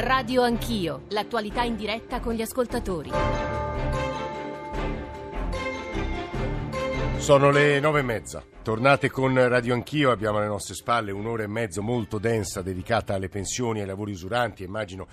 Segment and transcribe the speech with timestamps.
[0.00, 3.10] Radio Anch'io, l'attualità in diretta con gli ascoltatori.
[7.16, 8.44] Sono le nove e mezza.
[8.62, 13.28] Tornate con Radio Anch'io, abbiamo alle nostre spalle un'ora e mezzo molto densa dedicata alle
[13.28, 14.62] pensioni e ai lavori usuranti.
[14.62, 15.08] Immagino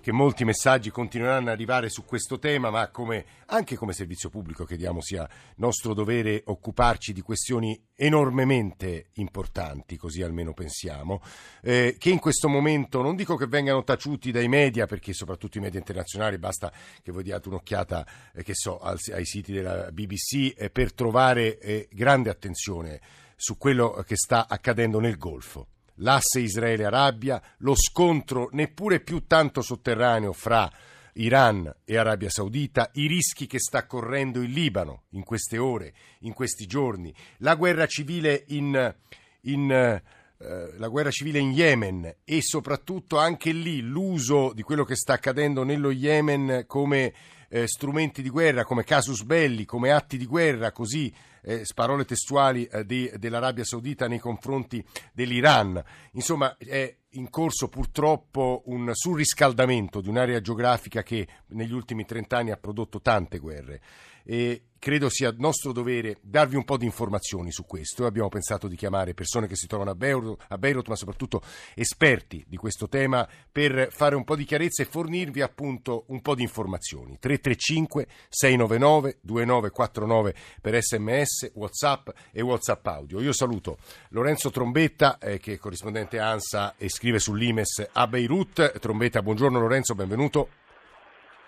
[0.00, 4.64] che molti messaggi continueranno ad arrivare su questo tema, ma come, anche come servizio pubblico
[4.64, 11.22] crediamo sia nostro dovere occuparci di questioni enormemente importanti, così almeno pensiamo,
[11.62, 15.60] eh, che in questo momento non dico che vengano taciuti dai media, perché soprattutto i
[15.60, 16.72] media internazionali, basta
[17.02, 21.58] che voi diate un'occhiata eh, che so, al, ai siti della BBC eh, per trovare
[21.58, 23.00] eh, grande attenzione
[23.36, 25.66] su quello che sta accadendo nel Golfo
[26.00, 30.70] l'asse Israele-Arabia, lo scontro neppure più tanto sotterraneo fra
[31.14, 36.32] Iran e Arabia Saudita, i rischi che sta correndo il Libano in queste ore, in
[36.32, 38.94] questi giorni, la guerra civile in,
[39.42, 40.00] in
[40.42, 45.12] eh, la guerra civile in Yemen e soprattutto anche lì l'uso di quello che sta
[45.12, 47.12] accadendo nello Yemen come
[47.50, 52.64] eh, strumenti di guerra, come casus belli, come atti di guerra, così eh, parole testuali
[52.66, 55.82] eh, di, dell'Arabia Saudita nei confronti dell'Iran.
[56.12, 62.56] Insomma, è in corso purtroppo un surriscaldamento di un'area geografica che negli ultimi trent'anni ha
[62.56, 63.80] prodotto tante guerre
[64.22, 68.06] e credo sia nostro dovere darvi un po' di informazioni su questo.
[68.06, 71.42] Abbiamo pensato di chiamare persone che si trovano a Beirut, a Beirut, ma soprattutto
[71.74, 76.34] esperti di questo tema per fare un po' di chiarezza e fornirvi appunto un po'
[76.34, 77.18] di informazioni.
[77.20, 83.20] 335 699 2949 per sms, whatsapp e whatsapp audio.
[83.20, 83.76] Io saluto
[84.08, 88.78] Lorenzo Trombetta eh, che è corrispondente ANSA e scrive sull'Imes a Beirut.
[88.78, 90.48] Trombetta, buongiorno Lorenzo, benvenuto.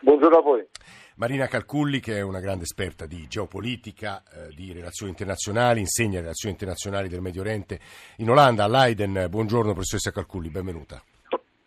[0.02, 0.66] Buongiorno a voi.
[1.16, 6.54] Marina Calculli, che è una grande esperta di geopolitica, eh, di relazioni internazionali, insegna relazioni
[6.54, 7.78] internazionali del Medio Oriente
[8.16, 9.26] in Olanda, a Leiden.
[9.30, 11.00] Buongiorno professoressa Calculli, benvenuta.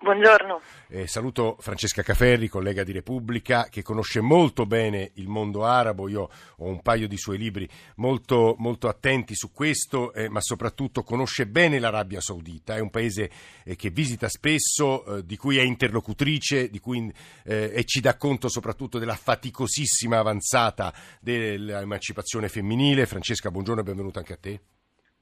[0.05, 0.61] Buongiorno.
[0.87, 6.07] Eh, saluto Francesca Caferri, collega di Repubblica, che conosce molto bene il mondo arabo.
[6.07, 11.01] Io ho un paio di suoi libri molto, molto attenti su questo, eh, ma soprattutto
[11.01, 12.75] conosce bene l'Arabia Saudita.
[12.75, 13.31] È un paese
[13.63, 17.11] eh, che visita spesso, eh, di cui è interlocutrice cui,
[17.43, 23.07] eh, e ci dà conto soprattutto della faticosissima avanzata dell'emancipazione femminile.
[23.07, 24.59] Francesca, buongiorno e benvenuta anche a te.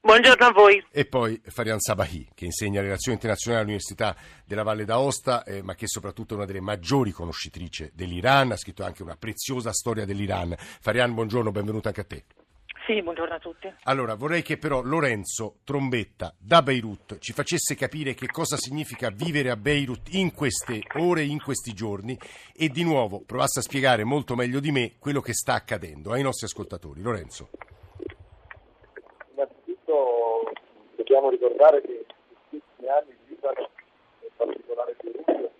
[0.04, 0.84] Buongiorno a voi.
[0.92, 5.86] E poi Farian Sabahi, che insegna relazioni internazionali all'Università della Valle d'Aosta, eh, ma che
[5.86, 10.54] è soprattutto una delle maggiori conoscitrici dell'Iran, ha scritto anche una preziosa storia dell'Iran.
[10.58, 12.24] Farian, buongiorno, benvenuta anche a te.
[12.86, 13.72] Sì, buongiorno a tutti.
[13.84, 19.48] Allora, vorrei che però Lorenzo Trombetta da Beirut ci facesse capire che cosa significa vivere
[19.48, 22.18] a Beirut in queste ore, in questi giorni
[22.54, 26.20] e di nuovo provasse a spiegare molto meglio di me quello che sta accadendo ai
[26.20, 27.00] nostri ascoltatori.
[27.00, 27.48] Lorenzo.
[31.14, 32.04] Dobbiamo ricordare che
[32.50, 33.70] in questi anni il Libano,
[34.22, 35.50] in particolare Beirut...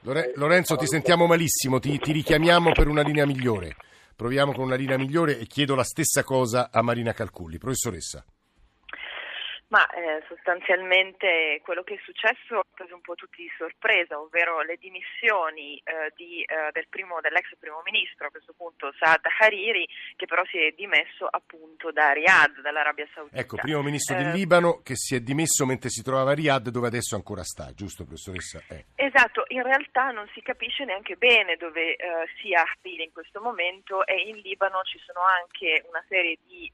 [0.00, 3.76] Lore- Lorenzo, ti sentiamo malissimo, ti, ti richiamiamo per una linea migliore.
[4.14, 7.56] Proviamo con una linea migliore e chiedo la stessa cosa a Marina Calculli.
[7.56, 8.24] Professoressa.
[9.68, 14.62] Ma eh, sostanzialmente quello che è successo ha preso un po' tutti di sorpresa, ovvero
[14.62, 19.86] le dimissioni eh, di, eh, del primo, dell'ex primo ministro, a questo punto Saad Hariri,
[20.16, 23.36] che però si è dimesso appunto da Riyadh, dall'Arabia Saudita.
[23.36, 26.70] Ecco, primo ministro del eh, Libano che si è dimesso mentre si trovava a Riyadh,
[26.70, 28.62] dove adesso ancora sta, giusto professoressa?
[28.70, 28.86] Eh.
[28.94, 34.06] Esatto, in realtà non si capisce neanche bene dove eh, sia Hariri in questo momento
[34.06, 36.70] e in Libano ci sono anche una serie di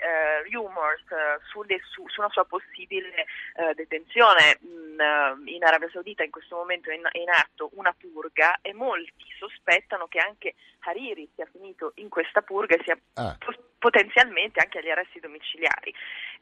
[0.53, 1.05] rumors
[1.51, 4.59] sulle, su, su una sua possibilità possibile eh, detenzione.
[4.61, 8.59] In, mm, in, Arabia Saudita in questo momento è in, è in, atto una purga
[8.61, 13.37] e molti sospettano che anche Hariri sia finito in questa purga e sia ah.
[13.79, 15.93] potenzialmente anche agli arresti domiciliari.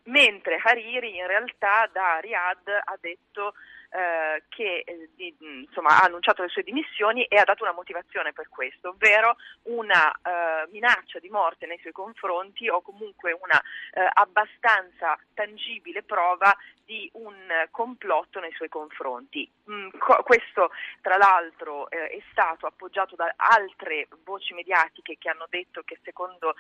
[0.04, 3.54] Mentre Hariri in realtà da Riyadh ha detto
[3.92, 8.32] eh, che eh, di, insomma, ha annunciato le sue dimissioni e ha dato una motivazione
[8.32, 13.60] per questo, ovvero una eh, minaccia di morte nei suoi confronti o comunque una
[13.92, 17.34] eh, abbastanza tangibile prova di un
[17.70, 19.48] complotto nei suoi confronti.
[19.70, 20.70] Mm, co- questo
[21.02, 26.54] tra l'altro eh, è stato appoggiato da altre voci mediatiche che hanno detto che secondo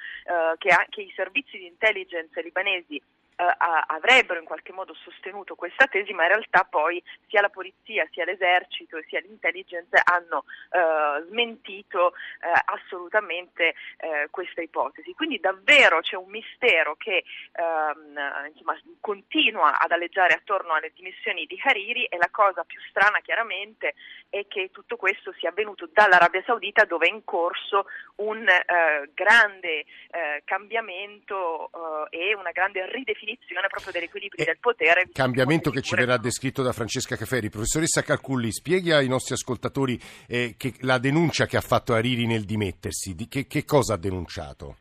[0.58, 3.00] che, che i servizi di intelligence libanesi
[3.36, 8.24] avrebbero in qualche modo sostenuto questa tesi, ma in realtà poi sia la polizia, sia
[8.24, 15.12] l'esercito e sia l'intelligence hanno eh, smentito eh, assolutamente eh, questa ipotesi.
[15.14, 21.58] Quindi davvero c'è un mistero che ehm, insomma, continua ad alleggiare attorno alle dimissioni di
[21.62, 23.94] Hariri e la cosa più strana chiaramente
[24.28, 27.86] è che tutto questo sia avvenuto dall'Arabia Saudita dove è in corso
[28.16, 31.70] un eh, grande eh, cambiamento
[32.10, 35.08] e una grande ridefinizione ridefinizione proprio degli equilibri del potere.
[35.12, 37.48] Cambiamento che ci verrà descritto da Francesca Caferi.
[37.48, 42.44] Professoressa Calculli, spieghi ai nostri ascoltatori eh, che la denuncia che ha fatto Hariri nel
[42.44, 44.76] dimettersi, di che, che cosa ha denunciato?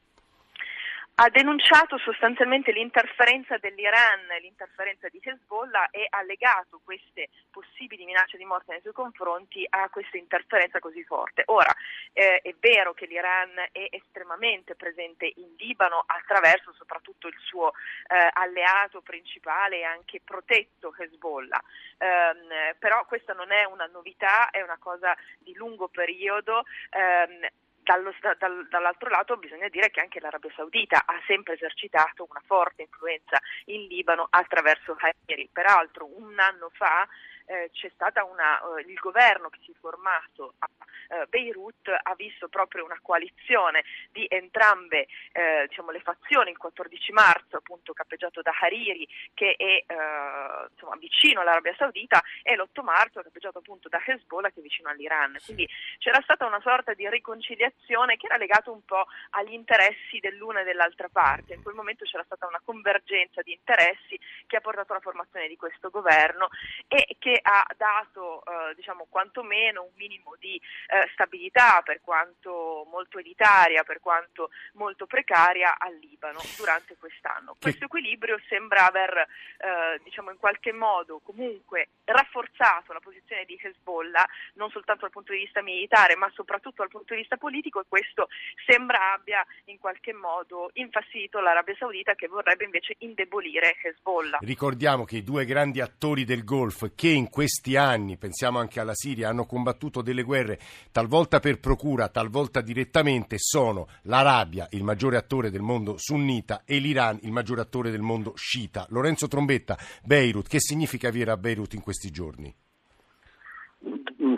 [1.24, 8.46] Ha denunciato sostanzialmente l'interferenza dell'Iran, l'interferenza di Hezbollah e ha legato queste possibili minacce di
[8.46, 11.44] morte nei suoi confronti a questa interferenza così forte.
[11.46, 11.72] Ora,
[12.14, 17.72] eh, è vero che l'Iran è estremamente presente in Libano attraverso soprattutto il suo
[18.08, 21.62] eh, alleato principale e anche protetto Hezbollah,
[22.00, 26.64] eh, però questa non è una novità, è una cosa di lungo periodo.
[26.90, 27.48] Ehm,
[27.84, 32.84] dallo, dal, dall'altro lato bisogna dire che anche l'Arabia Saudita ha sempre esercitato una forte
[32.84, 35.50] influenza in Libano attraverso Hariri.
[35.52, 37.08] Peraltro un anno fa
[37.46, 40.70] eh, c'è stato eh, il governo che si è formato a
[41.12, 47.12] eh, Beirut ha visto proprio una coalizione di entrambe eh, diciamo, le fazioni, il 14
[47.12, 53.22] marzo appunto cappeggiato da Hariri che è eh, insomma, vicino all'Arabia Saudita e l'8 marzo
[53.22, 55.38] cappeggiato appunto da Hezbollah che è vicino all'Iran.
[55.44, 55.68] Quindi
[55.98, 60.64] c'era stata una sorta di riconciliazione che era legata un po' agli interessi dell'una e
[60.64, 61.56] dell'altra parte.
[61.56, 65.58] In quel momento c'era stata una convergenza di interessi che ha portato alla formazione di
[65.58, 66.48] questo governo
[66.88, 73.20] e che ha dato eh, diciamo quantomeno un minimo di eh, stabilità per quanto molto
[73.20, 77.56] elitaria, per quanto molto precaria al Libano durante quest'anno.
[77.60, 84.28] Questo equilibrio sembra aver eh, diciamo in qualche modo comunque rafforzato la posizione di Hezbollah
[84.56, 87.86] non soltanto dal punto di vista militare ma soprattutto dal punto di vista politico e
[87.88, 88.28] questo
[88.66, 94.40] sembra abbia in qualche modo infastidito l'Arabia Saudita che vorrebbe invece indebolire Hezbollah.
[94.42, 98.96] Ricordiamo che i due grandi attori del Golfo che in questi anni, pensiamo anche alla
[98.96, 100.60] Siria, hanno combattuto delle guerre
[100.92, 107.20] talvolta per procura, talvolta direttamente, sono l'Arabia, il maggiore attore del mondo sunnita, e l'Iran,
[107.22, 108.88] il maggiore attore del mondo sciita.
[108.90, 112.54] Lorenzo Trombetta, Beirut, che significa avere a Beirut in questi giorni?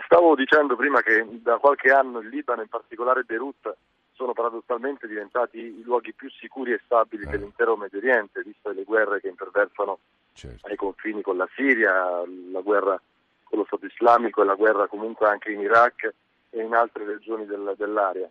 [0.04, 3.74] Stavo dicendo prima che da qualche anno il Libano, in particolare Beirut,
[4.12, 7.30] sono paradossalmente diventati i luoghi più sicuri e stabili eh.
[7.30, 9.98] dell'intero Medio Oriente, viste le guerre che interversano
[10.34, 10.66] certo.
[10.66, 13.00] ai confini con la Siria, la guerra
[13.44, 16.12] con lo Stato islamico e la guerra comunque anche in Iraq
[16.50, 18.28] e in altre regioni del, dell'area.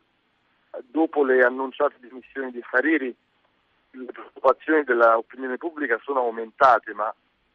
[0.85, 3.15] Dopo le annunciate dimissioni di Hariri,
[3.91, 7.13] le preoccupazioni dell'opinione pubblica sono aumentate, ma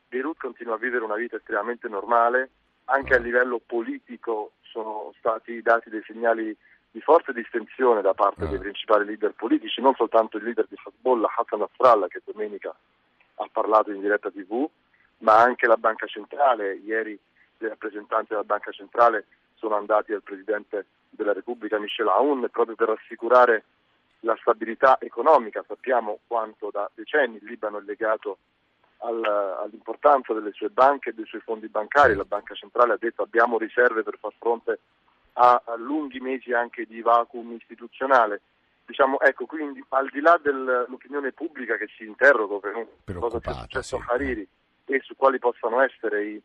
[0.09, 2.50] Beirut continua a vivere una vita estremamente normale,
[2.87, 6.56] anche a livello politico sono stati dati dei segnali
[6.91, 11.35] di forte distensione da parte dei principali leader politici, non soltanto il leader di Hezbollah,
[11.37, 12.75] Hassan Nasrallah, che domenica
[13.38, 14.69] ha parlato in diretta tv,
[15.19, 16.75] ma anche la Banca Centrale.
[16.75, 17.19] Ieri
[17.58, 22.90] i rappresentanti della Banca Centrale sono andati al Presidente della Repubblica Michel Aoun proprio per
[22.90, 23.64] assicurare
[24.20, 25.64] la stabilità economica.
[25.67, 28.38] Sappiamo quanto da decenni il Libano è legato
[28.99, 32.14] al, all'importanza delle sue banche e dei suoi fondi bancari.
[32.14, 34.79] La Banca Centrale ha detto abbiamo riserve per far fronte
[35.40, 38.40] a lunghi mesi anche di vacuum istituzionale.
[38.88, 42.58] Diciamo, ecco, quindi al di là dell'opinione pubblica che si interroga
[43.05, 44.49] per cosa sia successo a Hariri
[44.87, 46.43] e su quali possano essere i,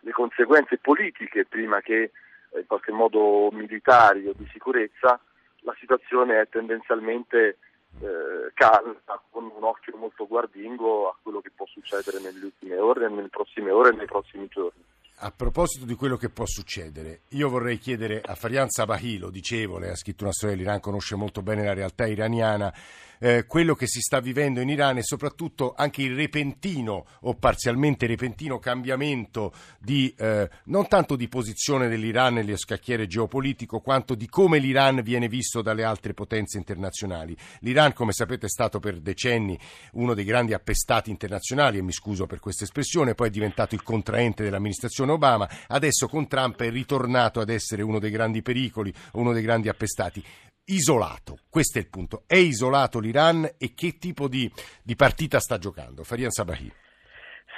[0.00, 2.12] le conseguenze politiche prima che
[2.48, 5.20] eh, in qualche modo militari o di sicurezza,
[5.60, 7.58] la situazione è tendenzialmente
[8.00, 8.96] eh, calma,
[9.28, 13.70] con un occhio molto guardingo a quello che può succedere nelle ultime ore, nelle prossime
[13.70, 14.82] ore e nei prossimi giorni.
[15.20, 19.76] A proposito di quello che può succedere, io vorrei chiedere a Farian Sabahi, lo dicevo,
[19.76, 22.72] lei ha scritto una storia dell'Iran, conosce molto bene la realtà iraniana,
[23.18, 28.06] eh, quello che si sta vivendo in Iran e soprattutto anche il repentino o parzialmente
[28.06, 34.58] repentino cambiamento di eh, non tanto di posizione dell'Iran nello scacchiere geopolitico quanto di come
[34.58, 37.36] l'Iran viene visto dalle altre potenze internazionali.
[37.60, 39.58] L'Iran, come sapete, è stato per decenni
[39.92, 43.82] uno dei grandi appestati internazionali e mi scuso per questa espressione, poi è diventato il
[43.82, 48.92] contraente dell'amministrazione amministrazione Obama, adesso con Trump è ritornato ad essere uno dei grandi pericoli,
[49.12, 50.24] uno dei grandi appestati.
[50.70, 52.24] Isolato, questo è il punto.
[52.26, 54.50] È isolato l'Iran e che tipo di,
[54.82, 56.04] di partita sta giocando?
[56.04, 56.70] Farian Sabahi.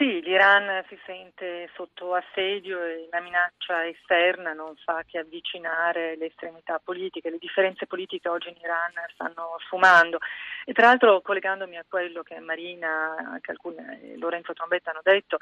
[0.00, 6.28] Sì, l'Iran si sente sotto assedio e la minaccia esterna non fa che avvicinare le
[6.28, 10.19] estremità politiche, le differenze politiche oggi in Iran stanno sfumando.
[10.64, 13.76] E tra l'altro, collegandomi a quello che Marina, che alcuni,
[14.16, 15.37] Lorenzo Trombetta hanno detto,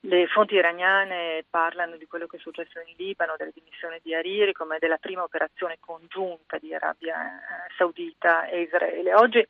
[0.00, 4.52] le fonti iraniane parlano di quello che è successo in Libano, delle dimissioni di Hariri,
[4.52, 7.38] come della prima operazione congiunta di Arabia
[7.76, 9.14] Saudita e Israele.
[9.14, 9.46] Oggi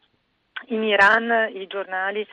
[0.67, 2.29] in Iran i giornali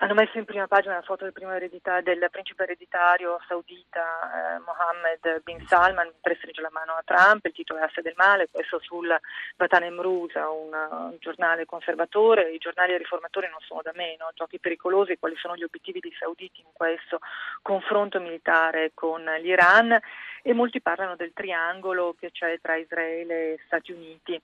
[0.00, 5.42] hanno messo in prima pagina la foto del, eredità, del principe ereditario saudita eh, Mohammed
[5.42, 8.78] bin Salman mentre stringe la mano a Trump, il titolo è Asse del male, questo
[8.80, 9.08] sul
[9.56, 15.18] Vatan Emrusa, un, un giornale conservatore, i giornali riformatori non sono da meno, giochi pericolosi,
[15.18, 17.18] quali sono gli obiettivi dei sauditi in questo
[17.62, 19.98] confronto militare con l'Iran?
[20.42, 24.40] E molti parlano del triangolo che c'è tra Israele e Stati Uniti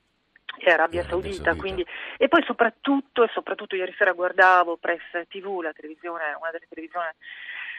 [0.58, 1.54] e Arabia Saudita, Saudita.
[1.56, 6.66] Quindi, e poi soprattutto, e soprattutto ieri sera guardavo Press TV, la televisione, una delle
[6.68, 7.06] televisioni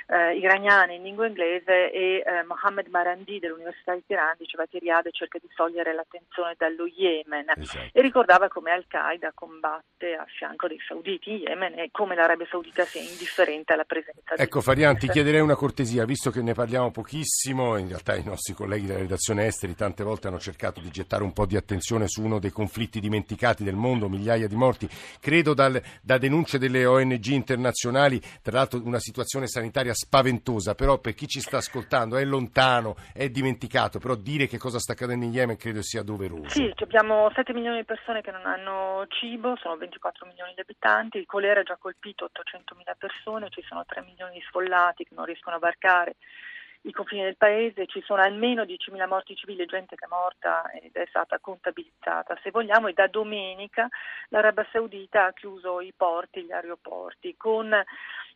[0.07, 5.09] eh, iraniane in lingua inglese e eh, Mohammed Marandi dell'Università di Teheran diceva che Riyadh
[5.11, 7.89] cerca di togliere l'attenzione dallo Yemen esatto.
[7.91, 12.85] e ricordava come Al-Qaeda combatte a fianco dei sauditi in Yemen e come l'Arabia Saudita
[12.85, 17.77] sia indifferente alla presenza Ecco Farian, ti chiederei una cortesia, visto che ne parliamo pochissimo,
[17.77, 21.33] in realtà i nostri colleghi della redazione esteri tante volte hanno cercato di gettare un
[21.33, 24.87] po' di attenzione su uno dei conflitti dimenticati del mondo, migliaia di morti,
[25.19, 31.13] credo dal, da denunce delle ONG internazionali, tra l'altro una situazione sanitaria spaventosa, però per
[31.15, 35.31] chi ci sta ascoltando è lontano, è dimenticato, però dire che cosa sta accadendo in
[35.31, 36.49] Yemen credo sia doveroso.
[36.49, 41.17] Sì, abbiamo 7 milioni di persone che non hanno cibo, sono 24 milioni di abitanti,
[41.17, 45.15] il colera ha già colpito 800 mila persone, ci sono 3 milioni di sfollati che
[45.15, 46.15] non riescono a varcare
[46.85, 50.93] i confini del paese, ci sono almeno 10.000 morti civili, gente che è morta ed
[50.93, 53.87] è stata contabilizzata, se vogliamo, e da domenica
[54.29, 57.73] l'Arabia Saudita ha chiuso i porti, gli aeroporti, con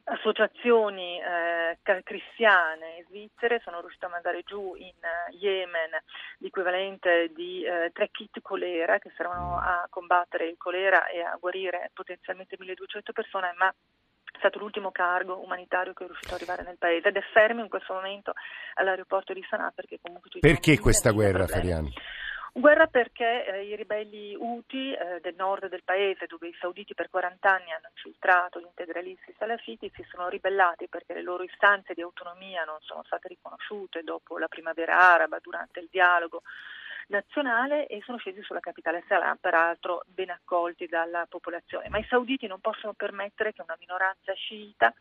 [0.09, 5.91] associazioni eh, cristiane svizzere sono riuscite a mandare giù in uh, Yemen
[6.39, 11.91] l'equivalente di uh, tre kit colera che servono a combattere il colera e a guarire
[11.93, 16.77] potenzialmente 1200 persone, ma è stato l'ultimo cargo umanitario che è riuscito ad arrivare nel
[16.77, 18.33] paese ed è fermo in questo momento
[18.75, 21.93] all'aeroporto di Sanaa perché comunque Perché questa guerra, Fariani?
[22.53, 27.09] Guerra perché eh, i ribelli Houthi eh, del nord del paese, dove i sauditi per
[27.09, 32.01] 40 anni hanno infiltrato gli integralisti salafiti, si sono ribellati perché le loro istanze di
[32.01, 36.41] autonomia non sono state riconosciute dopo la primavera araba, durante il dialogo
[37.09, 41.89] nazionale e sono scesi sulla capitale Salam, peraltro ben accolti dalla popolazione.
[41.89, 44.93] Ma i sauditi non possono permettere che una minoranza sciita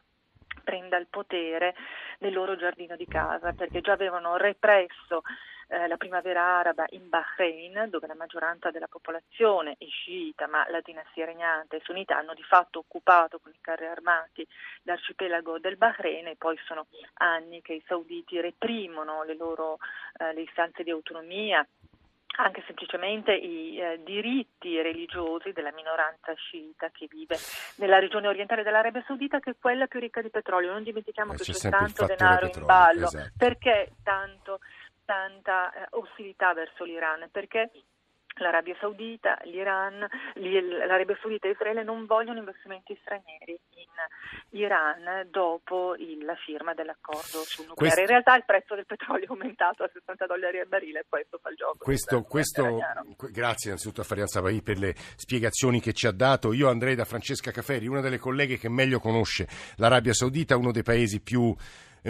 [0.64, 1.74] prenda il potere
[2.18, 5.22] nel loro giardino di casa, perché già avevano represso
[5.68, 10.80] eh, la primavera araba in Bahrain, dove la maggioranza della popolazione è sciita, ma la
[10.80, 14.46] dinastia regnante e sunnita hanno di fatto occupato con i carri armati
[14.82, 19.78] l'arcipelago del Bahrain e poi sono anni che i sauditi reprimono le loro
[20.18, 21.66] eh, le istanze di autonomia
[22.36, 27.36] anche semplicemente i eh, diritti religiosi della minoranza sciita che vive
[27.76, 30.70] nella regione orientale dell'Arabia Saudita, che è quella più ricca di petrolio.
[30.70, 33.06] Non dimentichiamo eh, che c'è, c'è tanto denaro petrolio, in ballo.
[33.06, 33.30] Esatto.
[33.36, 34.60] Perché tanto
[35.08, 37.70] tanta eh, ostilità verso l'Iran, perché
[38.42, 46.24] l'Arabia Saudita, l'Iran, l'Arabia Saudita e Israele non vogliono investimenti stranieri in Iran dopo il,
[46.24, 47.74] la firma dell'accordo sul nucleare.
[47.74, 48.00] Questo...
[48.00, 51.38] In realtà il prezzo del petrolio è aumentato a 60 dollari al barile e questo
[51.42, 51.78] fa il gioco.
[51.78, 52.78] Questo, questo,
[53.30, 56.52] grazie innanzitutto a Farian Sabai per le spiegazioni che ci ha dato.
[56.52, 60.82] Io andrei da Francesca Caferi, una delle colleghe che meglio conosce l'Arabia Saudita, uno dei
[60.82, 61.54] paesi più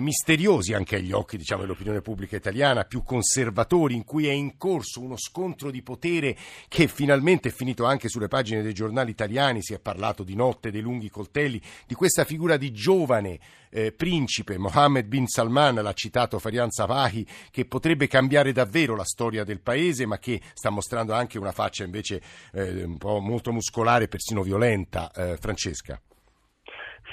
[0.00, 5.00] misteriosi anche agli occhi diciamo, dell'opinione pubblica italiana, più conservatori, in cui è in corso
[5.00, 6.36] uno scontro di potere
[6.68, 10.70] che finalmente è finito anche sulle pagine dei giornali italiani, si è parlato di notte
[10.70, 13.38] dei lunghi coltelli, di questa figura di giovane
[13.70, 19.44] eh, principe Mohammed bin Salman, l'ha citato Farian Savahi, che potrebbe cambiare davvero la storia
[19.44, 24.08] del paese, ma che sta mostrando anche una faccia invece eh, un po' molto muscolare,
[24.08, 25.10] persino violenta.
[25.12, 26.00] Eh, Francesca.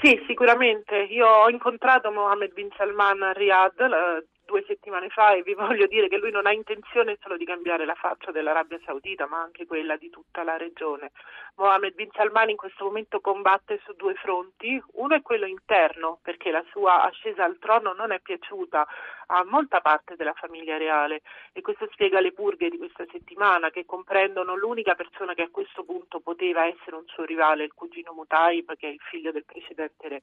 [0.00, 0.96] Sì, sicuramente.
[1.10, 6.08] Io ho incontrato Mohammed bin Salman a Riyadh due settimane fa e vi voglio dire
[6.08, 9.96] che lui non ha intenzione solo di cambiare la faccia dell'Arabia Saudita, ma anche quella
[9.96, 11.10] di tutta la regione.
[11.56, 16.50] Mohammed bin Salman in questo momento combatte su due fronti, uno è quello interno, perché
[16.50, 18.86] la sua ascesa al trono non è piaciuta
[19.26, 23.84] a molta parte della famiglia reale e questo spiega le purghe di questa settimana che
[23.84, 28.76] comprendono l'unica persona che a questo punto poteva essere un suo rivale, il cugino Mutaib,
[28.76, 30.20] che è il figlio del precedente re,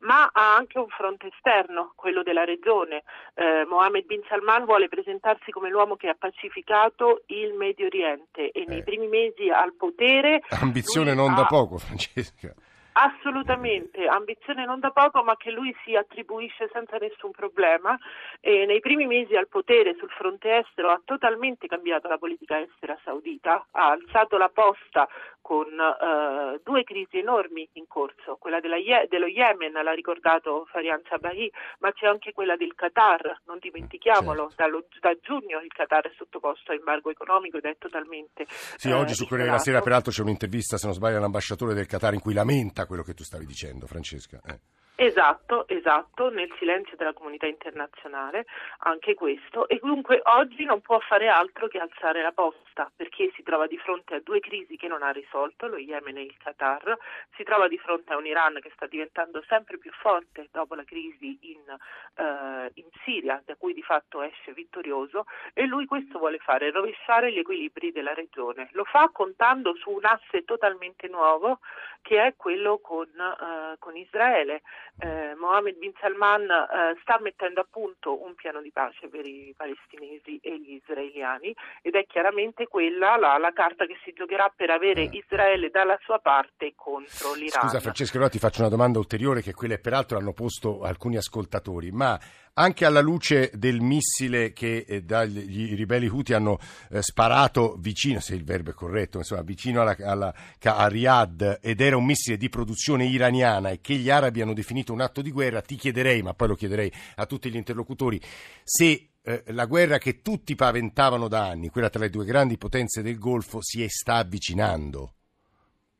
[0.00, 3.04] ma ha anche un fronte esterno, quello della regione.
[3.34, 8.64] Eh, Mohammed bin Salman vuole presentarsi come l'uomo che ha pacificato il Medio Oriente e
[8.66, 8.82] nei eh.
[8.82, 10.42] primi mesi al potere...
[10.60, 11.34] Ambizione non ha...
[11.34, 12.54] da poco, Francesca.
[12.92, 17.98] Assolutamente, ambizione non da poco, ma che lui si attribuisce senza nessun problema.
[18.40, 22.98] E nei primi mesi al potere sul fronte estero ha totalmente cambiato la politica estera
[23.04, 25.08] saudita, ha alzato la posta
[25.42, 31.50] con uh, due crisi enormi in corso, quella Ye- dello Yemen, l'ha ricordato Farian Sabahi,
[31.80, 34.54] ma c'è anche quella del Qatar, non dimentichiamolo, certo.
[34.56, 38.46] Dallo, da giugno il Qatar è sottoposto a embargo economico ed è totalmente...
[38.48, 41.86] Sì, eh, oggi su Corriere della Sera peraltro c'è un'intervista, se non sbaglio, all'ambasciatore del
[41.86, 44.40] Qatar in cui lamenta quello che tu stavi dicendo, Francesca.
[44.44, 44.60] Eh.
[44.94, 48.44] Esatto, esatto, nel silenzio della comunità internazionale,
[48.80, 53.42] anche questo, e dunque oggi non può fare altro che alzare la posta, perché si
[53.42, 56.96] trova di fronte a due crisi che non ha risolto, lo Yemen e il Qatar,
[57.34, 60.84] si trova di fronte a un Iran che sta diventando sempre più forte dopo la
[60.84, 61.76] crisi in,
[62.16, 67.32] eh, in Siria, da cui di fatto esce vittorioso, e lui questo vuole fare, rovesciare
[67.32, 68.68] gli equilibri della regione.
[68.72, 71.58] Lo fa contando su un asse totalmente nuovo,
[72.02, 74.62] che è quello con, eh, con Israele
[74.98, 79.52] eh, Mohammed bin Salman eh, sta mettendo a punto un piano di pace per i
[79.56, 84.70] palestinesi e gli israeliani ed è chiaramente quella la, la carta che si giocherà per
[84.70, 85.10] avere eh.
[85.12, 87.62] Israele dalla sua parte contro l'Iran.
[87.62, 91.90] Scusa Francesco, allora ti faccio una domanda ulteriore che quelle peraltro hanno posto alcuni ascoltatori,
[91.90, 92.18] ma
[92.54, 96.58] anche alla luce del missile che eh, dagli, i ribelli Houthi hanno
[96.90, 101.80] eh, sparato vicino, se il verbo è corretto, insomma, vicino alla, alla, a Riyadh ed
[101.80, 105.30] era un missile di produzione iraniana e che gli arabi hanno definito un atto di
[105.30, 108.20] guerra, ti chiederei, ma poi lo chiederei a tutti gli interlocutori,
[108.62, 113.02] se eh, la guerra che tutti paventavano da anni, quella tra le due grandi potenze
[113.02, 115.14] del Golfo, si sta avvicinando.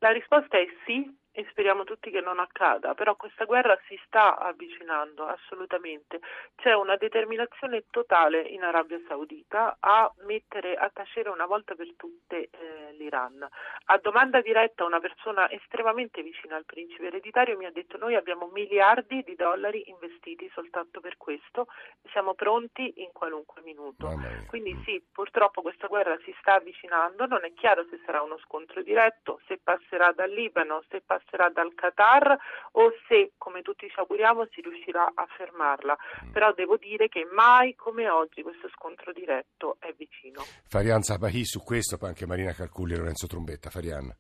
[0.01, 4.39] La risposta è sì, e speriamo tutti che non accada, però questa guerra si sta
[4.39, 6.21] avvicinando assolutamente.
[6.57, 12.51] C'è una determinazione totale in Arabia Saudita a mettere a tacere una volta per tutte
[12.51, 13.49] eh, l'Iran.
[13.87, 18.51] A domanda diretta una persona estremamente vicina al principe ereditario mi ha detto noi abbiamo
[18.53, 21.67] miliardi di dollari investiti soltanto per questo,
[22.11, 24.11] siamo pronti in qualunque minuto.
[24.49, 28.83] Quindi sì, purtroppo questa guerra si sta avvicinando, non è chiaro se sarà uno scontro
[28.83, 32.37] diretto, se passerà dal Libano, se passerà passerà dal Qatar
[32.73, 35.97] o se, come tutti ci auguriamo, si riuscirà a fermarla.
[36.25, 36.33] Mm.
[36.33, 40.43] Però devo dire che mai come oggi questo scontro diretto è vicino.
[40.67, 43.71] Farian Sabahi su questo, poi anche Marina Calculli e Lorenzo Trombetta.
[43.71, 44.15] Farian.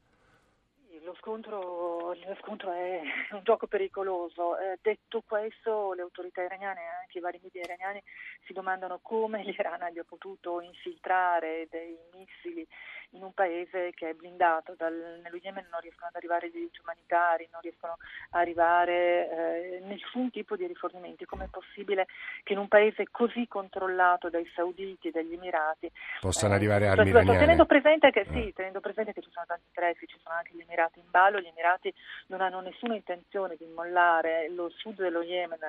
[1.04, 3.00] Lo scontro, lo scontro, è
[3.32, 4.56] un gioco pericoloso.
[4.58, 8.02] Eh, detto questo, le autorità iraniane e anche i vari media iraniani
[8.46, 12.66] si domandano come l'Iran abbia potuto infiltrare dei missili
[13.12, 14.74] in un paese che è blindato.
[14.76, 17.96] Dal, nello Yemen non riescono ad arrivare gli aiuti umanitari, non riescono
[18.30, 21.24] ad arrivare eh, nessun tipo di rifornimenti.
[21.24, 22.06] Com'è possibile
[22.42, 25.90] che in un paese così controllato dai sauditi e dagli emirati
[26.20, 27.38] possano eh, arrivare armi iraniane?
[27.38, 28.52] Tenendo presente, che, sì, eh.
[28.52, 31.46] tenendo presente che ci sono tanti interessi, ci sono anche gli emirati in ballo, gli
[31.46, 31.92] emirati
[32.28, 35.60] non hanno nessuna intenzione di mollare lo sud dello Yemen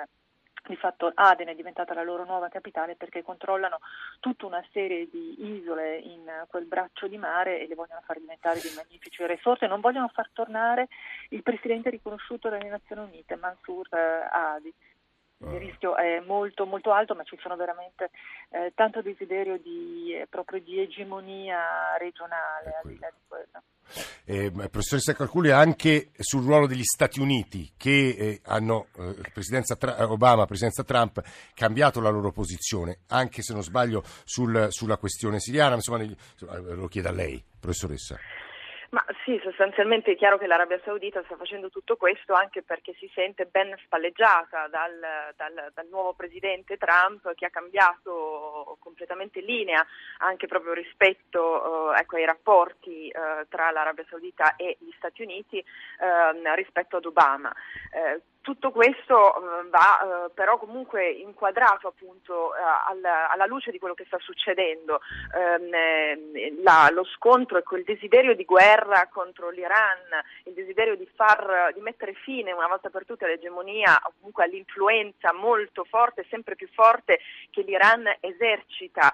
[0.69, 3.79] di fatto Aden è diventata la loro nuova capitale perché controllano
[4.19, 8.61] tutta una serie di isole in quel braccio di mare e le vogliono far diventare
[8.61, 10.87] dei magnifici resort e non vogliono far tornare
[11.29, 14.73] il presidente riconosciuto dalle Nazioni Unite, Mansour eh, Hadi.
[15.49, 15.57] Il ah.
[15.57, 18.09] rischio è molto, molto alto, ma ci sono veramente
[18.49, 23.63] eh, tanto desiderio di, eh, proprio di egemonia regionale al di là di quello.
[24.25, 30.09] Eh, professoressa Calculi, anche sul ruolo degli Stati Uniti che eh, hanno, eh, presidenza Tra-
[30.09, 31.21] Obama, presidenza Trump,
[31.53, 36.03] cambiato la loro posizione, anche se non sbaglio sul, sulla questione siriana, insomma,
[36.39, 38.17] lo chiedo a lei, professoressa.
[38.93, 43.09] Ma sì, sostanzialmente è chiaro che l'Arabia Saudita sta facendo tutto questo anche perché si
[43.11, 44.99] sente ben spalleggiata dal,
[45.35, 49.83] dal, dal, nuovo presidente Trump che ha cambiato completamente linea
[50.19, 55.57] anche proprio rispetto uh, ecco, ai rapporti uh, tra l'Arabia Saudita e gli Stati Uniti
[55.57, 57.51] uh, rispetto ad Obama.
[58.43, 64.03] Tutto questo eh, va eh, però comunque inquadrato appunto eh, alla, luce di quello che
[64.03, 64.99] sta succedendo.
[65.33, 65.71] Ehm,
[66.93, 72.15] lo scontro, ecco, il desiderio di guerra contro l'Iran, il desiderio di, far, di mettere
[72.15, 78.13] fine una volta per tutte all'egemonia comunque all'influenza molto forte, sempre più forte che l'Iran
[78.19, 79.13] esercita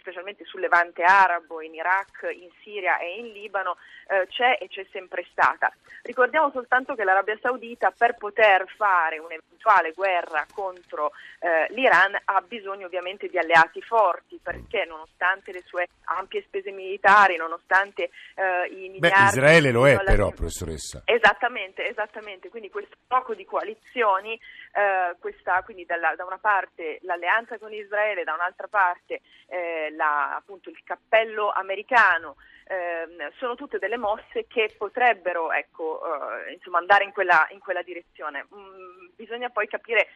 [0.00, 3.76] specialmente sul levante arabo, in Iraq, in Siria e in Libano,
[4.08, 5.72] eh, c'è e c'è sempre stata.
[6.02, 12.86] Ricordiamo soltanto che l'Arabia Saudita per poter fare un'eventuale guerra contro eh, l'Iran ha bisogno
[12.86, 18.98] ovviamente di alleati forti perché nonostante le sue ampie spese militari, nonostante eh, i miliardi...
[19.00, 21.02] Beh, Israele lo è però, professoressa.
[21.04, 24.38] Esattamente, esattamente, quindi questo gioco di coalizioni,
[24.72, 30.36] eh, questa, quindi dalla, da una parte l'alleanza con Israele, da un'altra parte eh, la,
[30.36, 36.00] appunto il cappello americano, eh, sono tutte delle mosse che potrebbero ecco,
[36.46, 38.46] eh, insomma, andare in quella, in quella direzione.
[38.54, 40.08] Mm, bisogna poi capire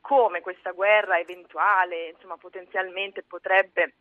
[0.00, 3.92] come questa guerra eventuale, insomma, potenzialmente potrebbe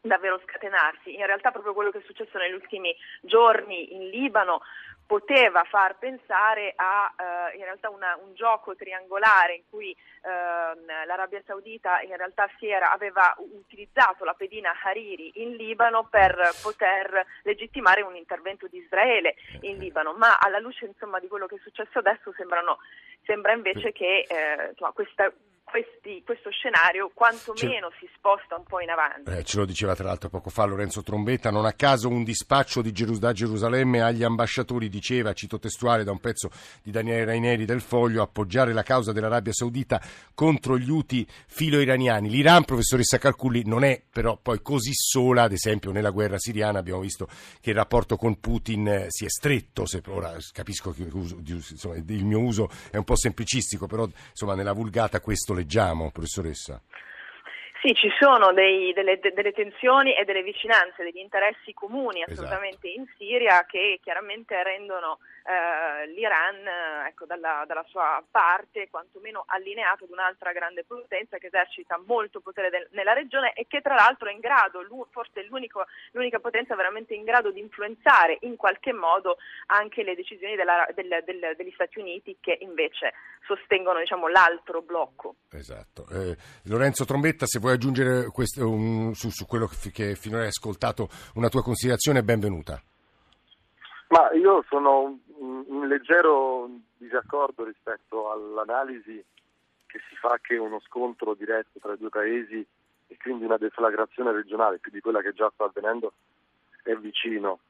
[0.00, 1.14] davvero scatenarsi.
[1.14, 4.60] In realtà proprio quello che è successo negli ultimi giorni in Libano
[5.08, 11.42] poteva far pensare a eh, in realtà una, un gioco triangolare in cui eh, l'Arabia
[11.46, 18.16] Saudita in realtà era, aveva utilizzato la pedina Hariri in Libano per poter legittimare un
[18.16, 22.30] intervento di Israele in Libano, ma alla luce insomma, di quello che è successo adesso
[22.36, 22.76] sembrano,
[23.24, 25.32] sembra invece che eh, insomma, questa
[25.70, 29.30] questi, questo scenario quantomeno si sposta un po' in avanti.
[29.30, 32.82] Eh, ce lo diceva tra l'altro poco fa Lorenzo Trombetta, non a caso un dispaccio
[32.82, 36.50] di Gerus- da Gerusalemme agli ambasciatori diceva, cito testuale da un pezzo
[36.82, 40.00] di Daniele Raineri del Foglio, appoggiare la causa dell'Arabia Saudita
[40.34, 42.28] contro gli Uti filo-iraniani.
[42.28, 47.00] L'Iran, professoressa Calculli, non è però poi così sola, ad esempio nella guerra siriana abbiamo
[47.00, 47.28] visto
[47.60, 51.96] che il rapporto con Putin eh, si è stretto, se, ora capisco che uso, insomma,
[51.96, 56.80] il mio uso è un po' semplicistico, però insomma, nella vulgata questo leggiamo, professoressa?
[57.80, 62.32] Sì, ci sono dei, delle, delle, tensioni e delle vicinanze, degli interessi comuni esatto.
[62.32, 63.00] assolutamente esatto.
[63.00, 65.18] in Siria che chiaramente rendono
[65.48, 72.00] eh, l'Iran ecco, dalla, dalla, sua parte quantomeno allineato ad un'altra grande potenza che esercita
[72.04, 76.38] molto potere del, nella regione e che tra l'altro è in grado, forse è l'unica
[76.40, 81.54] potenza veramente in grado di influenzare in qualche modo anche le decisioni della, del, del,
[81.56, 83.12] degli Stati Uniti che invece
[83.46, 85.36] sostengono diciamo, l'altro blocco.
[85.52, 86.06] Esatto.
[86.10, 90.42] Eh, Lorenzo Trombetta, se vuoi vuoi aggiungere questo, un, su, su, quello che, che finora
[90.42, 92.82] hai ascoltato una tua considerazione, benvenuta.
[94.08, 99.22] Ma io sono in leggero disaccordo rispetto all'analisi
[99.86, 102.66] che si fa che uno scontro diretto tra i due paesi
[103.06, 106.12] e quindi una deflagrazione regionale più di quella che già sta avvenendo
[106.82, 107.60] è vicino.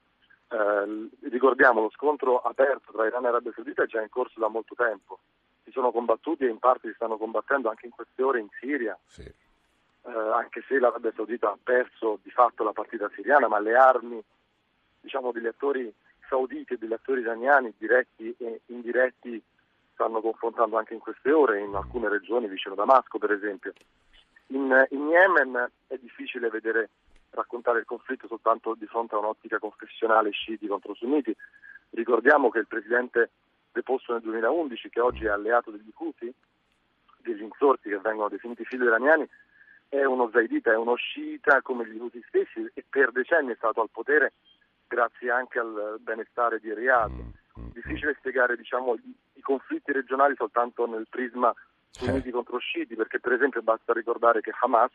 [0.50, 4.48] Eh, ricordiamo lo scontro aperto tra Iran e Arabia Saudita è già in corso da
[4.48, 5.18] molto tempo.
[5.64, 8.96] Si sono combattuti e in parte si stanno combattendo anche in queste ore in Siria.
[9.06, 9.46] Sì
[10.08, 14.22] eh, anche se l'Arabia Saudita ha perso di fatto la partita siriana, ma le armi
[15.00, 15.92] diciamo, degli attori
[16.28, 19.42] sauditi e degli attori iraniani diretti e indiretti
[19.92, 23.72] stanno confrontando anche in queste ore in alcune regioni vicino Damasco per esempio.
[24.48, 26.90] In, in Yemen è difficile vedere
[27.30, 31.34] raccontare il conflitto soltanto di fronte a un'ottica confessionale sciiti contro sunniti.
[31.90, 33.30] Ricordiamo che il presidente
[33.72, 36.32] deposto nel 2011, che oggi è alleato degli Houthi,
[37.18, 39.28] degli insorti che vengono definiti figli iraniani,
[39.88, 43.80] è uno zaidita, è uno sciita come gli Houthi stessi e per decenni è stato
[43.80, 44.32] al potere
[44.88, 47.12] grazie anche al benestare di Riyadh.
[47.12, 47.68] Mm, mm, mm.
[47.74, 51.54] Difficile spiegare diciamo, i, i, conflitti regionali soltanto nel prisma
[51.90, 54.92] sunniti contro sciiti, perché per esempio basta ricordare che Hamas,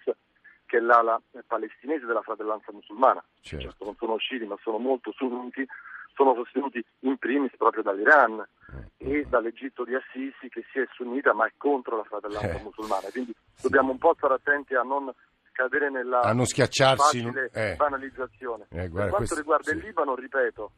[0.65, 3.65] che è l'ala palestinese della fratellanza musulmana, certo.
[3.65, 5.65] certo non sono sciiti ma sono molto sunniti,
[6.15, 8.45] sono sostenuti in primis proprio dall'Iran
[8.97, 12.63] e dall'Egitto di Assisi che si è sunnita ma è contro la fratellanza eh.
[12.63, 13.09] musulmana.
[13.11, 13.63] Quindi sì.
[13.63, 15.11] dobbiamo un po' stare attenti a non
[15.53, 17.75] cadere nella a non schiacciarsi facile eh.
[17.77, 18.65] banalizzazione.
[18.69, 19.75] Eh, guarda, per quanto questo, riguarda sì.
[19.77, 20.71] il Libano, ripeto,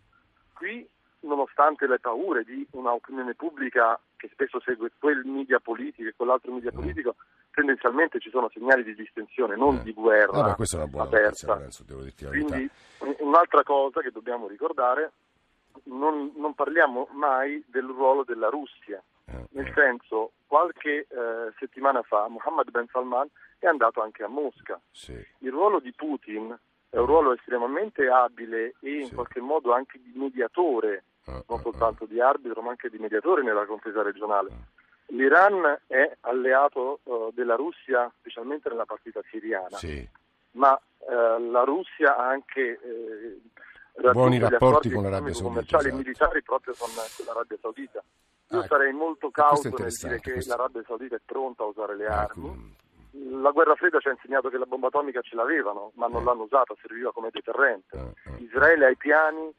[0.54, 0.88] qui
[1.22, 6.72] nonostante le paure di un'opinione pubblica che spesso segue quel media politico e quell'altro media
[6.72, 6.76] mm.
[6.76, 7.16] politico,
[7.52, 9.84] tendenzialmente ci sono segnali di distensione, non eh.
[9.84, 11.56] di guerra Vabbè, questa è una buona aperta.
[11.56, 12.70] Notizia, Lorenzo, Quindi
[13.20, 15.12] un'altra cosa che dobbiamo ricordare
[15.86, 19.74] non, non, parliamo mai del ruolo della Russia, eh, nel eh.
[19.74, 23.28] senso qualche eh, settimana fa Mohammed Ben Salman
[23.60, 24.80] è andato anche a Mosca.
[24.92, 25.14] Sì.
[25.40, 26.58] Il ruolo di Putin
[26.90, 29.14] è un ruolo estremamente abile e in sì.
[29.14, 33.44] qualche modo anche di mediatore, uh, non soltanto uh, di arbitro ma anche di mediatore
[33.44, 34.50] nella contesa regionale.
[35.08, 40.08] L'Iran è alleato uh, della Russia specialmente nella partita siriana, sì.
[40.52, 42.80] ma la Russia ha anche
[44.12, 45.44] buoni rapporti con l'Arabia Saudita.
[45.44, 46.02] commerciali esatto.
[46.02, 46.90] militari proprio con,
[47.26, 48.04] l'Arabia Saudita.
[48.50, 50.56] Io ah, sarei molto cauto nel dire che questo...
[50.56, 52.48] l'Arabia Saudita è pronta a usare le armi.
[52.48, 52.84] Ecco.
[53.18, 56.26] La guerra fredda ci ha insegnato che la bomba atomica ce l'avevano, ma non eh.
[56.26, 57.98] l'hanno usata, serviva come deterrente.
[57.98, 58.44] Eh, eh.
[58.44, 59.54] Israele ha i piani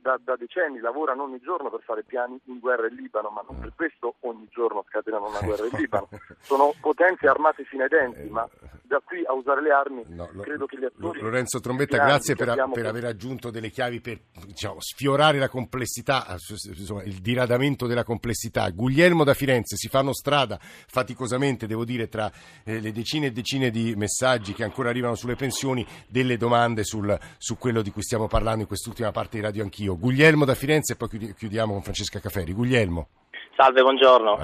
[0.00, 3.60] da, da, decenni lavorano ogni giorno per fare piani in guerra in Libano, ma non
[3.60, 6.08] per questo ogni giorno scatenano una guerra in Libano.
[6.40, 8.48] Sono potenze armate fino ai denti, ma
[8.90, 11.20] da qui a usare le armi no, lo, credo che gli attori...
[11.20, 17.04] Lorenzo Trombetta, grazie per, per aver aggiunto delle chiavi per diciamo, sfiorare la complessità, insomma,
[17.04, 18.68] il diradamento della complessità.
[18.70, 22.32] Guglielmo da Firenze si fanno strada faticosamente, devo dire, tra
[22.64, 27.16] eh, le decine e decine di messaggi che ancora arrivano sulle pensioni, delle domande sul,
[27.38, 29.98] su quello di cui stiamo parlando in quest'ultima parte di Radio Anch'io io.
[29.98, 32.52] Guglielmo da Firenze e poi chiudiamo con Francesca Caferi.
[32.52, 33.08] Guglielmo.
[33.56, 34.38] Salve, buongiorno.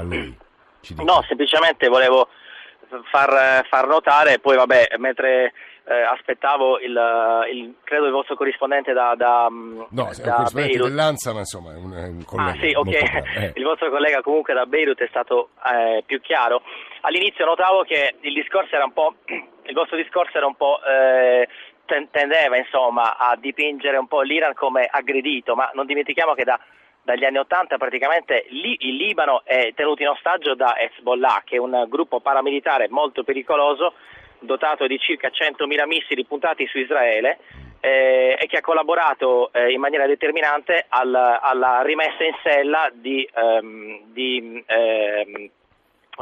[1.04, 2.28] No, semplicemente volevo
[3.10, 5.52] far, far, notare, poi vabbè, mentre
[5.84, 6.96] eh, aspettavo il,
[7.52, 11.72] il, credo il vostro corrispondente da, da No, da è un corrispondente dell'Anza, ma insomma
[11.72, 12.50] è un, è un collega.
[12.50, 13.52] Ah sì, ok, eh.
[13.54, 16.62] il vostro collega comunque da Beirut è stato eh, più chiaro.
[17.00, 21.48] All'inizio notavo che il discorso era un po', il vostro discorso era un po' eh,
[21.86, 26.60] tendeva insomma, a dipingere un po' l'Iran come aggredito, ma non dimentichiamo che da
[27.06, 31.58] dagli anni 80 praticamente lì, il Libano è tenuto in ostaggio da Hezbollah, che è
[31.58, 33.94] un gruppo paramilitare molto pericoloso,
[34.40, 37.38] dotato di circa 100.000 missili puntati su Israele
[37.80, 43.26] eh, e che ha collaborato eh, in maniera determinante al, alla rimessa in sella di,
[43.32, 45.50] ehm, di, ehm,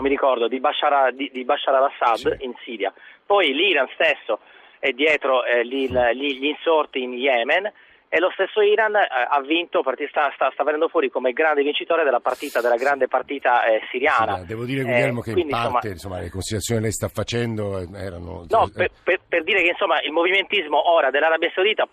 [0.03, 2.45] ricordo, di, Bashar, Bashar al-Assad sì.
[2.45, 2.93] in Siria.
[3.25, 4.41] Poi l'Iran stesso
[4.85, 7.73] è dietro eh, gli, gli insorti in Yemen
[8.11, 12.05] e lo stesso Iran eh, ha vinto, sta, sta, sta, venendo fuori come grande vincitore
[12.05, 14.41] della partita, della grande partita eh, siriana.
[14.41, 16.95] Sì, devo dire Guglielmo eh, che quindi, in parte insomma, insomma, le considerazioni che lei
[16.95, 18.45] sta facendo eh, erano...
[18.47, 21.89] No, per, per, per dire che insomma, il movimentismo ora dell'Arabia Saudita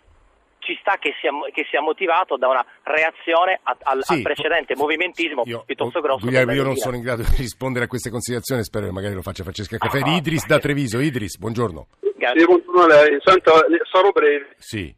[0.59, 4.75] ci sta che sia, che sia, motivato da una reazione a, al, sì, al, precedente
[4.75, 6.25] movimentismo io, piuttosto grosso.
[6.25, 9.23] Guglielmo, io non sono in grado di rispondere a queste considerazioni, spero che magari lo
[9.23, 10.11] faccia Francesca Cafferi.
[10.11, 11.87] Ah, Idris da Treviso, Idris, buongiorno.
[12.35, 13.17] Sì, buongiorno a lei.
[13.21, 13.51] Senta,
[13.91, 14.55] sarò breve.
[14.57, 14.95] Sì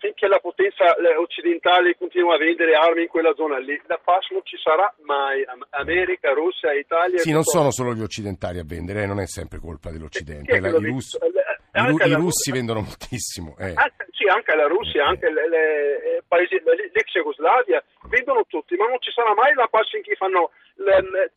[0.00, 4.42] finché la potenza occidentale continua a vendere armi in quella zona lì, la pace non
[4.44, 5.44] ci sarà mai.
[5.70, 7.18] America, Russia, Italia.
[7.18, 10.58] Sì, non sono solo gli occidentali a vendere, eh, non è sempre colpa dell'Occidente.
[10.58, 13.56] La, I, russi, i, i russi vendono moltissimo.
[13.58, 13.74] Eh.
[13.76, 18.86] Anche, sì, anche la Russia, anche le, le, eh, paesi, l'ex Jugoslavia, vendono tutti, ma
[18.86, 21.32] non ci sarà mai la pace in cui fanno le,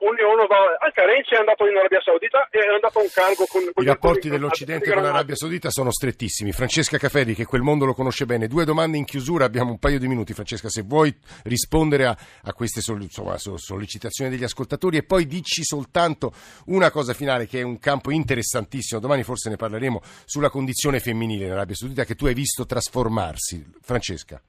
[0.00, 3.44] ognuno va, anche Renzi è andato in Arabia Saudita e è andato a un cargo
[3.46, 3.62] con...
[3.72, 6.52] con I rapporti dell'Occidente con l'Arabia Saudita sono strettissimi.
[6.52, 9.98] Francesca Cafelli, che quel mondo lo conosce bene, due domande in chiusura, abbiamo un paio
[9.98, 10.32] di minuti.
[10.32, 16.32] Francesca, se vuoi rispondere a, a queste insomma, sollecitazioni degli ascoltatori e poi dici soltanto
[16.66, 21.46] una cosa finale che è un campo interessantissimo, domani forse ne parleremo, sulla condizione femminile
[21.46, 23.64] in Arabia Saudita che tu hai visto trasformarsi.
[23.80, 24.40] Francesca.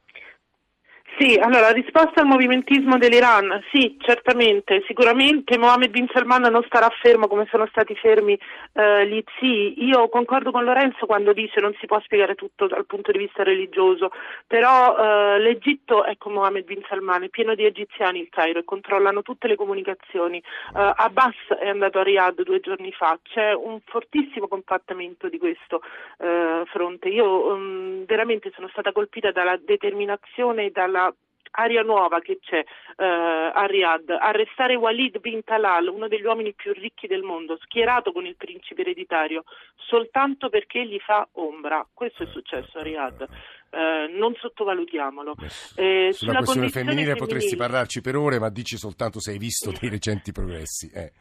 [1.22, 7.28] Sì, allora risposta al movimentismo dell'Iran, sì, certamente, sicuramente Mohammed bin Salman non starà fermo
[7.28, 8.36] come sono stati fermi
[8.74, 9.86] eh, gli zii.
[9.86, 13.44] Io concordo con Lorenzo quando dice non si può spiegare tutto dal punto di vista
[13.44, 14.10] religioso,
[14.48, 18.64] però eh, l'Egitto è come Mohammed bin Salman, è pieno di egiziani il Cairo e
[18.64, 20.40] controllano tutte le comunicazioni.
[20.40, 25.84] Eh, Abbas è andato a Riyadh due giorni fa, c'è un fortissimo compattamento di questo
[26.18, 27.10] eh, fronte.
[27.10, 31.11] Io um, veramente sono stata colpita dalla determinazione e dalla
[31.52, 36.74] aria nuova che c'è eh, a Riyadh, arrestare Walid bin Talal, uno degli uomini più
[36.74, 39.44] ricchi del mondo, schierato con il principe ereditario,
[39.76, 41.86] soltanto perché gli fa ombra.
[41.94, 43.28] Questo è successo a Riyadh.
[43.74, 45.36] Eh, non sottovalutiamolo.
[45.76, 49.38] Eh, sulla, sulla questione femminile, femminile potresti parlarci per ore, ma dici soltanto se hai
[49.38, 50.92] visto dei recenti progressi.
[50.94, 51.12] Eh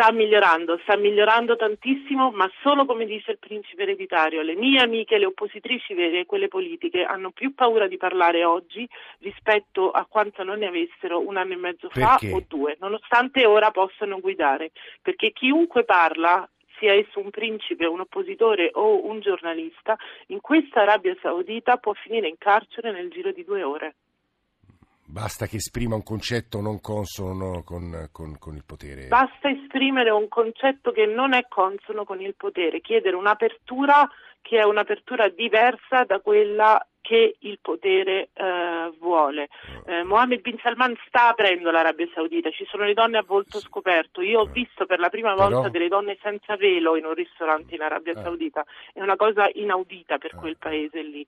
[0.00, 4.40] sta migliorando, sta migliorando tantissimo, ma solo come dice il principe ereditario.
[4.40, 9.90] Le mie amiche, le oppositrici vere, quelle politiche, hanno più paura di parlare oggi rispetto
[9.90, 12.34] a quanto non ne avessero un anno e mezzo fa Perché?
[12.34, 14.70] o due, nonostante ora possano guidare.
[15.02, 21.14] Perché chiunque parla sia esso un principe, un oppositore o un giornalista, in questa Arabia
[21.20, 23.96] Saudita può finire in carcere nel giro di due ore.
[25.10, 29.08] Basta che esprima un concetto non consono con, con, con, il potere.
[29.08, 34.08] Basta esprimere un concetto che non è consono con il potere, chiedere un'apertura
[34.40, 39.48] che è un'apertura diversa da quella che il potere eh, vuole.
[39.86, 44.20] Eh, Mohammed bin Salman sta aprendo l'Arabia Saudita, ci sono le donne a volto scoperto.
[44.22, 44.50] Io ho eh.
[44.52, 45.70] visto per la prima volta Però...
[45.70, 48.22] delle donne senza velo in un ristorante in Arabia eh.
[48.22, 51.26] Saudita, è una cosa inaudita per quel paese lì.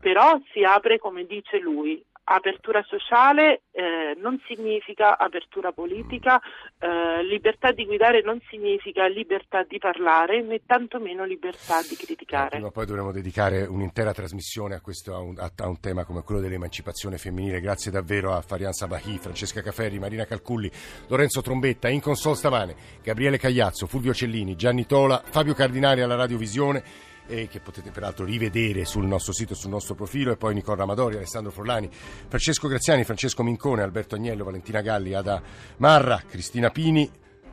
[0.00, 6.40] Però si apre come dice lui, apertura sociale eh, non significa apertura politica,
[6.78, 12.50] eh, libertà di guidare non significa libertà di parlare né tantomeno libertà di criticare.
[12.50, 16.40] Prima poi dovremo dedicare un'intera trasmissione a, questo, a, un, a, un, tema come quello
[16.40, 17.60] dell'emancipazione femminile.
[17.60, 20.70] Grazie davvero a Farian Sabahi, Francesca Caferri, Marina Calculli,
[21.08, 27.08] Lorenzo Trombetta, in consol stamane, Gabriele Cagliazzo, Fulvio Cellini, Gianni Tola, Fabio Cardinari alla radiovisione
[27.30, 31.16] e che potete peraltro rivedere sul nostro sito, sul nostro profilo, e poi Nicola Amadori,
[31.16, 35.40] Alessandro Forlani, Francesco Graziani, Francesco Mincone, Alberto Agnello, Valentina Galli, Ada
[35.76, 37.08] Marra, Cristina Pini.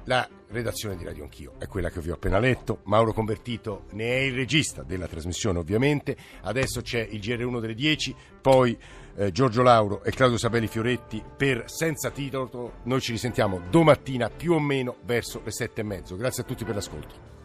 [0.06, 2.80] La redazione di Radio Anch'io è quella che vi ho appena letto.
[2.86, 6.16] Mauro Convertito ne è il regista della trasmissione, ovviamente.
[6.42, 8.78] Adesso c'è il GR1 delle 10, poi
[9.18, 12.80] eh, Giorgio Lauro e Claudio Sabelli Fioretti per Senza Titolo.
[12.84, 16.16] Noi ci risentiamo domattina più o meno verso le sette e mezzo.
[16.16, 17.37] Grazie a tutti per l'ascolto.